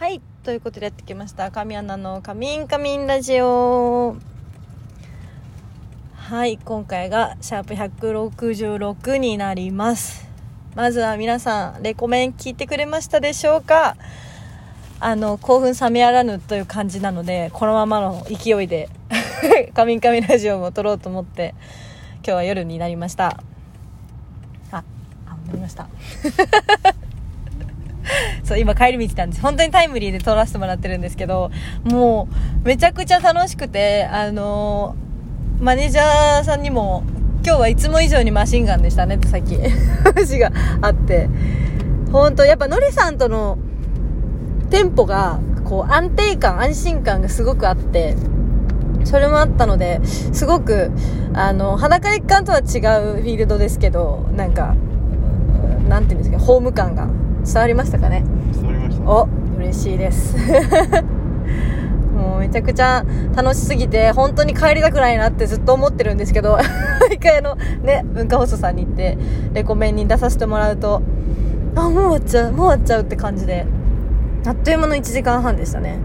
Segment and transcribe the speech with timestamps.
[0.00, 0.22] はい。
[0.44, 1.50] ということでやってきました。
[1.50, 4.16] 神アナのカミンカミンラジオ。
[6.14, 6.56] はい。
[6.56, 10.26] 今回がシャープ166になります。
[10.74, 13.98] まずは皆さん、レコメン聞いてくれましたでしょうか？
[15.00, 18.88] あの、興奮冷めやらぬという感じなので、このままの勢いで、
[19.76, 21.54] カミンカミンラジオも撮ろうと思って、
[22.24, 23.42] 今日は夜になりました。
[24.70, 24.82] あ、あ、
[25.46, 25.90] なりました。
[28.44, 29.42] そう、今帰り道なんです。
[29.42, 31.50] 本当にタイムリーで撮らせてもらってるんですけど、
[31.84, 32.28] も
[32.64, 35.10] う、めちゃくちゃ楽しくて、あのー
[35.60, 37.02] マネージャーさんにも、
[37.44, 39.58] 今日はいつも以上にマシンガンでしたねってさっき
[40.04, 40.50] 話が
[40.80, 41.28] あって、
[42.10, 43.58] 本当やっぱノリさんとの
[44.70, 48.16] テンポが、こう安定感、安心感がすごくあって、
[49.04, 50.92] それもあったので、すごく、
[51.34, 54.74] あの、裸一貫とは違うフィールドですけど、なんか、
[55.90, 57.06] なんていうんですか、ホーム感が
[57.44, 58.24] 伝わりましたかね？
[58.52, 59.10] 伝わりました。
[59.10, 60.36] お嬉しいです。
[62.16, 63.04] もうめちゃくちゃ
[63.34, 66.58] 楽しすぎて本当に帰りたくないなってずっと思ってるんですけど
[67.08, 69.16] 毎回あのね文化放送さんに行って
[69.54, 71.02] レコメンに出させてもらうと
[71.74, 73.66] あもう終わっちゃうもう終わっちゃうって感じで
[74.46, 75.98] あっという間の1時間半でしたね。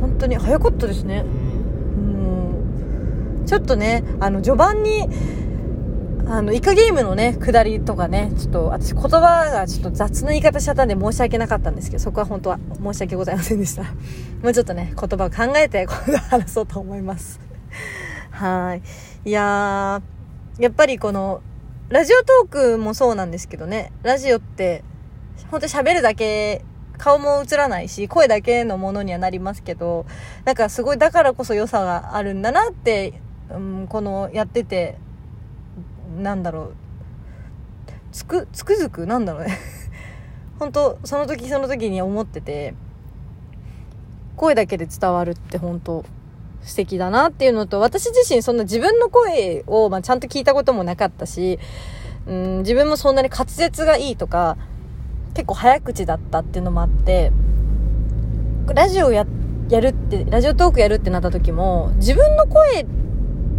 [0.00, 1.24] 本当に早かったですね。
[1.96, 3.46] うん。
[3.46, 5.08] ちょっとねあの序盤に
[6.26, 13.82] あの、イカゲームのね、下りとかね、ちょっと、私言葉がちょっと雑な言い方しちゃったんで申し訳なかったんですけど、そこは本当は申し訳ございませんでした。
[14.42, 17.40] もうちょっとね、言葉を考えて、今度話そうと思います。
[18.32, 18.82] はい。
[19.28, 21.42] いやー、やっぱりこの、
[21.90, 24.82] ラジオトークもそうなんですけどね、ラジオって、
[25.50, 26.64] 本当喋るだけ、
[26.96, 30.06] 顔も映らないし、声だけのものにはなりますけど、
[30.46, 34.96] なんかすごいだからこそ良さがあるんだなって、うん、このやってて、
[36.22, 36.72] なんだろう。
[38.12, 39.58] つくつくづくなんだろうね。
[40.58, 42.74] 本当その時その時に思ってて
[44.36, 46.04] 声だけで伝わるって本当
[46.62, 51.58] 素敵だなっていうのと私自身そんな自分の声を、まあ、ちゃんと聞いたこともなかったし
[52.26, 54.56] うん自分もそんなに滑舌がいいとか
[55.34, 57.32] 結構早口だったっていうのもあって
[58.72, 59.26] ラジオや
[59.68, 62.86] やるってラジオトークやるってなった時も自分の声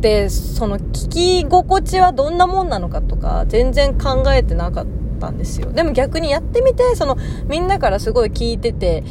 [0.05, 4.87] ってその聞き心地はどんなもんなのかとか全然考えてなかっ
[5.19, 5.71] たんですよ。
[5.71, 7.17] でも逆にやってみてその
[7.47, 9.03] みんなからすごい聞いてて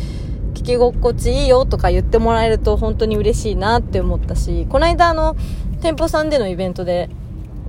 [0.55, 5.34] 聞き心地いいよとか言ってもらえると本当に嬉しいなって思ったしこの間あの
[5.82, 7.11] 店舗さんでのイベントで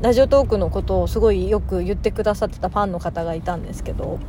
[0.02, 4.20] ラジオトークのことをすごいよく言ってくださってたファンの方がいたんですけど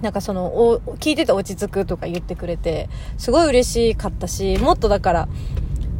[0.00, 2.88] なんかそのお聞いてて落ち着くとか言ってくれて
[3.18, 5.28] すごい嬉しかったしもっとだから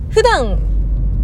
[0.09, 0.72] 普段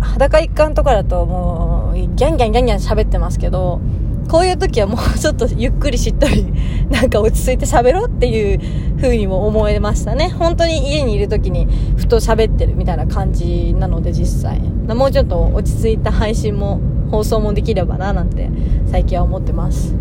[0.00, 3.80] 裸一貫とかだともうギャンギャンギャンギャン喋ってますけど
[4.28, 6.46] こういう時はもうちょっとゆっくりしっとり
[6.90, 8.60] なんか落ち着いて喋ろうっていう
[9.00, 10.28] 風にも思えましたね。
[10.38, 11.66] 本当に家にいる時に
[11.96, 14.60] ふと喋ってるみたいな感じなので実際。
[14.94, 18.50] もうちょっと落ち着いた配信も放送もできればななんて
[18.86, 19.94] 最近は思ってます。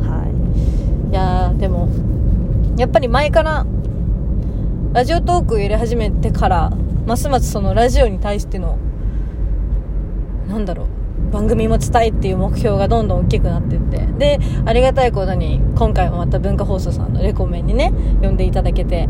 [0.00, 0.24] は
[1.10, 1.12] い。
[1.12, 1.88] いやでも
[2.78, 3.66] やっぱり前から
[4.94, 6.72] ラジオトークを入れ始めてから
[7.06, 8.78] ますますそのラジオに対しての
[10.48, 11.32] なんだろう。
[11.32, 13.98] 番組も伝えっていう目標がどんどん大きくなっていって。
[14.18, 17.92] でありがたいことに今回もまた文化放送さんのレコメンにね
[18.22, 19.08] 呼んでいただけて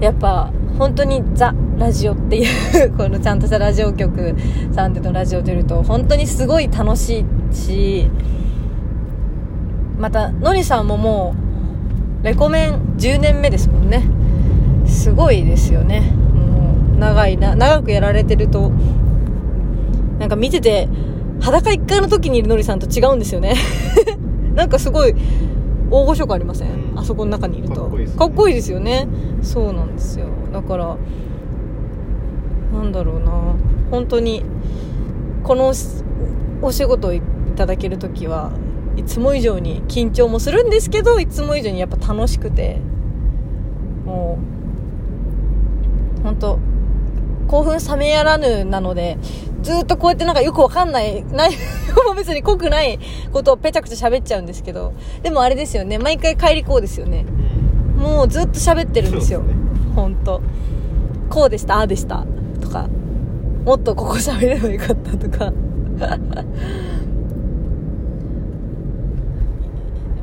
[0.00, 4.34] やっぱ本当にザ・ラジオっていう このちゃんとしたラジオ局
[4.72, 8.10] さんでのラジオ出ると本当にすごい楽しいし
[9.98, 11.34] またのりさんもも
[12.22, 14.02] うレコメン10年目ですもんね。
[14.86, 16.12] すごいですよね。
[16.34, 18.72] もう長いな長くやられてると
[20.24, 20.88] なんか見てて、
[21.38, 23.56] 裸一回の時にいるのりさんと違うんですよね。
[24.56, 25.14] なんかすごい、
[25.90, 27.82] 大御所感ありません、うんあそこの中にいると。
[27.82, 29.06] かっこいいですねかっこいいですよね。
[29.42, 30.28] そうなんですよ。
[30.50, 30.96] だから、
[32.72, 33.32] なんだろうな。
[33.90, 34.42] 本当に、
[35.42, 35.74] この
[36.62, 37.20] お仕事をい
[37.54, 38.50] ただける時は
[38.96, 42.78] いつも以上に緊張もするんですけど、いつも以上にやっぱ楽しくて、
[44.06, 44.38] も
[46.20, 46.58] う、本当
[47.46, 49.18] 興奮冷めやらぬなので、
[49.64, 51.54] ずーっとこうやってなんかよくわかんない、内
[51.96, 52.98] 容も別に濃くない
[53.32, 57.24] ことをぺちゃくちゃ喋っちゃうんですけど、でもあれですよね、毎回帰りこうですよね。
[57.96, 59.42] もうずっと喋ってるんですよ。
[59.96, 60.42] ほんと。
[61.30, 62.26] こうでした、ああでした、
[62.60, 62.88] とか、
[63.64, 65.50] もっとここ喋ればよかったとか。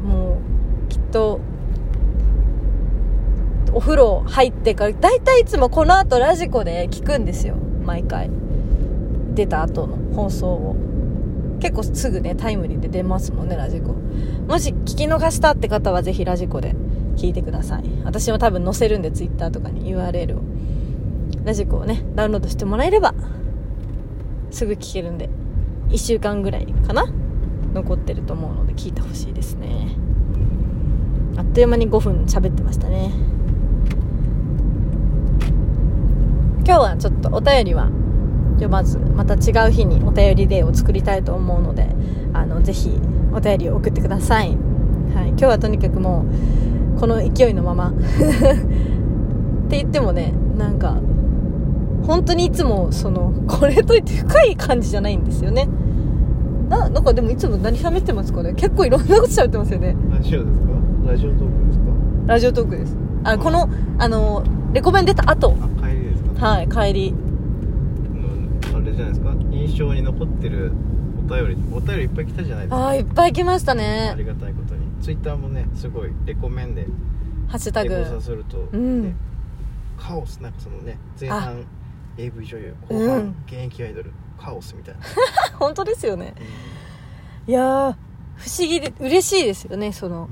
[0.05, 0.37] も
[0.85, 1.39] う、きっと、
[3.73, 7.55] お風呂入ってから、だいたいいつもこの後ラジコで聞くんですよ。
[7.83, 8.29] 毎回。
[9.33, 10.75] 出た後の放送を。
[11.59, 13.95] 結構すぐね、タイムリーで出ますもんね、ラジコ。
[14.47, 16.75] もし聞き逃したって方はぜひラジコで
[17.15, 20.41] 聞いてください私も多分載せるんで Twitter とかに URL を
[21.43, 23.13] ラジコをねダウンロードしてもらえれば
[24.49, 25.29] すぐ聞けるんで
[25.89, 27.05] 1週間ぐらいかな？
[27.73, 29.95] 残ってると思うので聞いてほしいですね
[31.37, 33.11] あっという間に5分喋ってましたね
[36.65, 37.89] 今日はちょっとお便りは
[38.61, 41.89] 読まずまた違う日にお便りデーを作りたいと思うので
[42.33, 42.91] あのぜひ
[43.33, 44.53] お便りを送ってください、は
[45.25, 46.25] い、今日はとにかくも
[46.95, 47.89] うこの勢いのまま。
[49.71, 50.97] って言ってもねなんか
[52.05, 55.67] 本当にいつもそのこれといって深い感じじゃないんですよね。
[56.67, 58.53] ななんかでもいつも何喋ってますかね？
[58.53, 59.95] 結構いろんなこと喋ってますよね。
[60.11, 60.67] ラジオですか？
[61.07, 61.85] ラジオトークですか？
[62.27, 62.97] ラジオトークです。
[63.23, 64.43] あこのあの
[64.73, 65.55] レコメン出た後。
[65.61, 66.47] あ帰りですか？
[66.47, 67.13] はい帰り
[69.03, 69.55] じゃないですか。
[69.55, 70.71] 印象に残ってる
[71.17, 72.77] お便りお便りいっぱい来たじゃないですか。
[72.77, 74.81] ああいっぱい来ましたあねりがたいことに。
[75.01, 76.85] ツイッターもねすごいレコメンで
[77.47, 77.89] ハッシュタグ。
[77.89, 79.15] レコさせると、ねうん。
[79.97, 81.41] カオスなんかそのね前あ。
[81.41, 81.65] 半
[82.17, 83.07] AV 女優うん。
[83.07, 85.01] 後半現役アイドル、カオスみたいな、
[85.59, 86.33] 本当ですよね。
[87.47, 87.95] いやー
[88.35, 90.29] 不思議で嬉しいですよねその。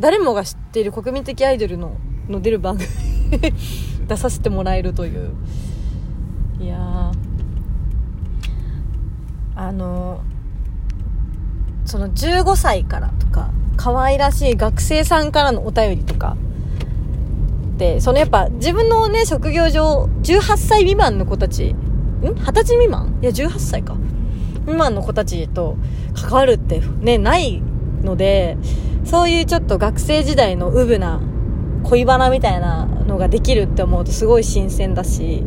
[0.00, 1.96] 誰もが知っている国民的アイドルの
[2.28, 2.86] の出る番組
[4.06, 5.30] 出させてもらえるという。
[6.60, 7.27] いやー
[9.58, 10.22] あの
[11.84, 16.36] その15歳からとか可愛らしい学生さんからのお便りとか。
[17.76, 21.76] でそのやっぱ自分のね職業上18歳未満の子たちん
[22.22, 23.18] ？20歳未満？
[23.22, 23.96] いや18歳か。
[24.62, 25.76] 未満の子たちと
[26.14, 27.60] 関わるってねない
[28.02, 28.56] ので
[29.04, 31.20] そういうちょっと学生時代のウブな
[31.84, 35.42] 恋バナみたいなのができるって思うとすごい新鮮だし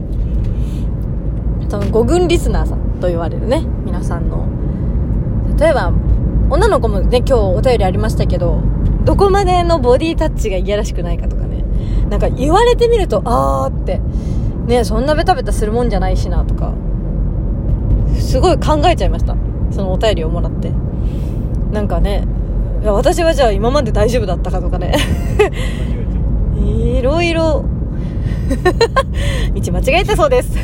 [1.70, 3.66] その5軍リスナーさんと言われるね。
[3.92, 4.48] 皆さんの。
[5.60, 5.92] 例えば
[6.50, 8.62] 女の子もね今日お便りありましたけど
[9.04, 11.66] どこまでのボディタッチがいやらしくないかとかね。
[12.10, 14.00] なんか言われてみるとあーって。
[14.68, 16.74] ねそんなベタベタするもんじゃないしなとか。
[18.18, 19.36] すごい考えちゃいました。
[19.72, 20.72] そのお便りをもらって。
[21.74, 22.26] なんかね
[22.82, 24.96] いや私はじゃあ今まで大丈夫だったかとかね。
[26.56, 27.66] いろいろ。
[29.54, 30.58] 道間違えてそうです。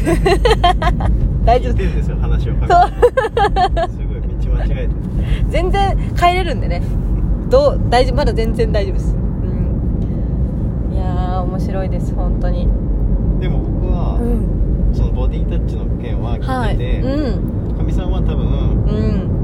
[1.43, 3.89] 大丈夫ですよ話をかけて。
[3.89, 4.89] すごい道間違えてる。
[5.49, 6.81] 全然帰れるんでね。
[7.49, 9.15] どう大まだ全然大丈夫です。
[9.15, 10.93] うん。
[10.93, 12.67] いやー面白いです本当に。
[13.39, 14.95] でも僕は、うん。
[14.95, 17.77] そのボディタッチの件ははい聞いててうん。
[17.77, 18.47] かみ、さんは多分
[18.85, 18.91] う
[19.23, 19.37] ん。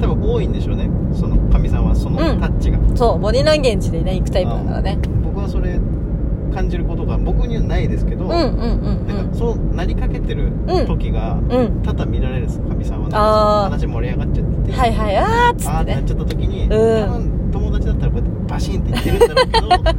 [0.00, 5.80] 多分多いんでしょうねそのかみさんはそのうんタッチが、そうボディランゲージでね行くタイプだからね僕はそれ
[6.56, 10.50] 感じることが僕にはないですけど、うんうんうんなんかそうなりかけてる
[10.86, 11.50] 時がうん。
[11.50, 11.82] うん。
[11.82, 13.70] 多々見られるんですかみさんはあー。
[13.70, 14.72] 話盛り上がっちゃって。
[14.72, 15.16] てはいはい。
[15.18, 15.74] あーっつってね。
[15.74, 16.70] あーってなっちゃった時に、ん。
[16.70, 19.94] 多分友達だったらこうやってバシンって言ってるんだろうけど なんか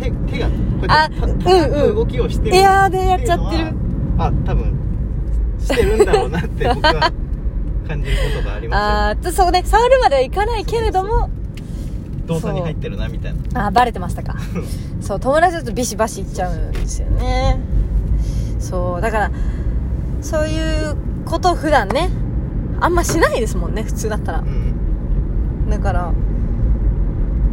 [0.00, 3.64] 手手がこうやってうんう動きをしてるエアーでやっちゃってる。
[4.18, 4.78] あ多分
[5.58, 7.10] してるんだろうなって僕は
[7.88, 8.76] 感じることがありま
[9.08, 9.62] ああそうね。
[9.64, 11.30] 触るまではいかないけれどもすよ
[12.26, 13.66] 動作に入ってるなみたいな。
[13.66, 14.36] あーバレてましたか。
[15.00, 17.58] そう友達だとビシバシいっちゃうんですよね。
[18.58, 19.30] そうだから
[20.20, 20.58] そうい
[20.90, 22.10] うことを普段ね
[22.80, 24.38] あんましないですもんね普通だったら。
[24.40, 25.70] うん。
[25.70, 26.12] だから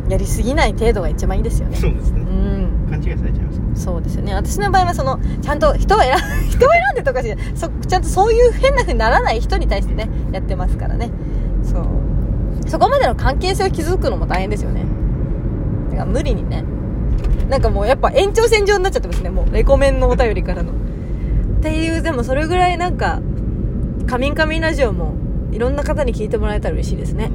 [0.09, 1.77] やりすぎない程度が一番いいですよね。
[1.77, 2.21] そうですね。
[2.21, 2.87] うん。
[2.89, 4.33] 勘違いされちゃいますそうですよね。
[4.33, 6.15] 私の場合はそのちゃんと人を選
[6.49, 11.09] 人を選んでとかしそちゃんとそういう変な風にならない人に対してねやってますからね。
[11.63, 11.85] そう
[12.69, 14.85] そこまでの関係性を築くのも大変ですよね。
[15.91, 16.63] だから無理にね。
[17.49, 19.29] なんかもうやっぱ延長線上になっちゃってますね。
[19.29, 20.71] もうレコメンのお便りからの。
[20.71, 23.21] っていうでもそれぐらいなんか
[24.07, 25.13] 「カミンカミンラジオ」も
[25.51, 27.31] いろんな方に聞いてもらえたら嬉しいですね。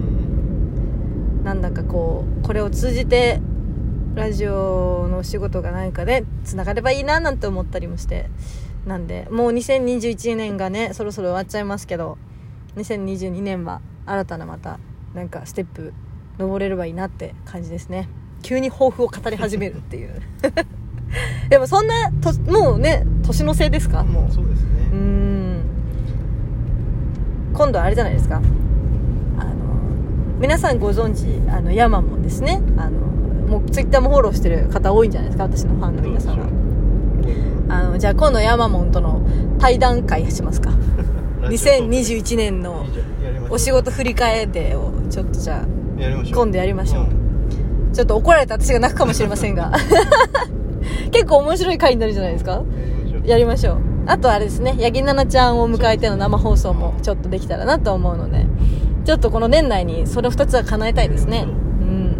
[1.43, 3.41] なんだかこうこれを通じて
[4.15, 8.31] ラジオのお仕事が何かでつながればいいななんて思ったりもして。
[8.87, 12.19] なんでもう2021年がねそろそろ終わっちゃいますけど
[12.77, 14.79] 2022年は新たなまた
[15.15, 15.93] なんかステップ
[16.39, 18.09] 登れればいいなって感じですね。
[18.43, 20.21] 急に抱負を語り始めるっていう。
[21.49, 24.03] でもそんなともうね年のせいですか？
[24.05, 24.33] もう。
[24.33, 24.69] そうですね。
[24.93, 25.61] うーん。
[27.53, 28.37] 今度はあれじゃないですか。
[29.39, 29.53] あの
[30.41, 32.61] 皆さんご存知あのヤマモンですね。
[32.77, 32.99] あの
[33.49, 35.45] もうツイッターもフォローしてる方多いんじゃないですか？
[35.45, 36.47] 私のファンの皆さんが
[37.69, 39.23] あのじゃあ今度ヤマモンとの
[39.59, 40.73] 対談会しますか？
[41.49, 42.87] 2021年の
[43.51, 45.67] お仕事振り返りをちょっとじゃあ
[46.31, 47.03] 今度やりましょう。
[47.05, 47.07] う
[47.91, 47.93] ん。
[47.93, 49.73] ちょっと怒られた私が泣くかもしれませんが。
[51.13, 52.63] 結構面白い回になるじゃないですか。
[53.25, 53.79] やりましょう。
[54.07, 58.45] あとあれですね八木奈々ちゃんを迎えての生放送もちょっとできたらなと思うので
[59.07, 61.47] ちょっとこの年内にそれ2つは叶えたいですね。
[61.47, 62.17] うん。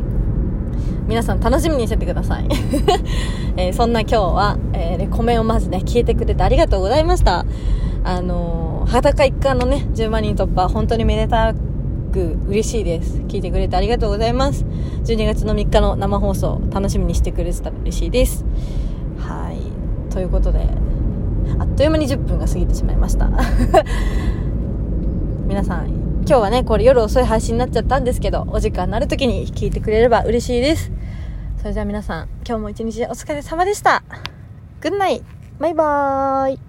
[1.07, 2.49] 皆さん楽しみにしててください。
[3.57, 7.45] えーそんな今日は、えーレコメンをまずね、聞いてくれてありがとうございました。
[8.05, 11.55] あのー裸一貫のね、10万人突破、本当にめでた
[12.13, 13.19] く嬉しいです。
[13.23, 14.65] 聞いてくれてありがとうございます。
[15.05, 18.45] 12月の3日の生放送、楽しみにしてくれてたら嬉しいです。
[19.19, 20.13] はい。
[20.13, 20.67] ということで、
[21.59, 23.31] あっという間に10分が過ぎてしまいました。
[25.47, 30.93] 皆さん、今日はね、これ夜遅い配信になっちゃったんですけど、お時間になる時に聞いてくれれば嬉しいです。
[31.59, 34.05] それじゃあ皆さん、今日も一日お疲れ様でした。
[34.81, 35.23] グッナイ
[35.59, 36.64] バイバーイ